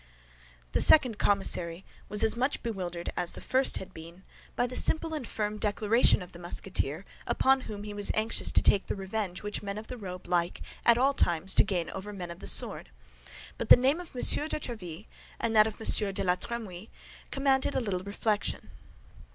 The 0.71 0.81
second 0.81 1.19
commissary 1.19 1.85
was 2.09 2.23
as 2.23 2.35
much 2.35 2.63
bewildered 2.63 3.11
as 3.15 3.33
the 3.33 3.39
first 3.39 3.77
had 3.77 3.93
been 3.93 4.23
by 4.55 4.65
the 4.65 4.75
simple 4.75 5.13
and 5.13 5.27
firm 5.27 5.59
declaration 5.59 6.23
of 6.23 6.31
the 6.31 6.39
Musketeer, 6.39 7.05
upon 7.27 7.61
whom 7.61 7.83
he 7.83 7.93
was 7.93 8.09
anxious 8.15 8.51
to 8.53 8.63
take 8.63 8.87
the 8.87 8.95
revenge 8.95 9.43
which 9.43 9.61
men 9.61 9.77
of 9.77 9.85
the 9.85 9.97
robe 9.99 10.25
like 10.25 10.63
at 10.87 10.97
all 10.97 11.13
times 11.13 11.53
to 11.53 11.63
gain 11.63 11.91
over 11.91 12.11
men 12.11 12.31
of 12.31 12.39
the 12.39 12.47
sword; 12.47 12.89
but 13.59 13.69
the 13.69 13.75
name 13.77 13.99
of 13.99 14.15
M. 14.15 14.21
de 14.23 14.59
Tréville, 14.59 15.05
and 15.39 15.55
that 15.55 15.67
of 15.67 15.79
M. 15.79 16.13
de 16.15 16.23
la 16.23 16.35
Trémouille, 16.35 16.89
commanded 17.29 17.75
a 17.75 17.79
little 17.79 17.99
reflection. 18.01 18.71